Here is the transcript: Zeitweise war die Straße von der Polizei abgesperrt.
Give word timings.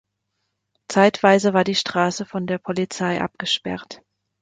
Zeitweise 0.87 1.53
war 1.53 1.63
die 1.63 1.75
Straße 1.75 2.25
von 2.25 2.47
der 2.47 2.57
Polizei 2.57 3.21
abgesperrt. 3.21 4.01